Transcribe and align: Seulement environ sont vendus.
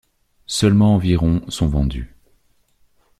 Seulement 0.47 0.95
environ 0.95 1.47
sont 1.47 1.67
vendus. 1.67 2.15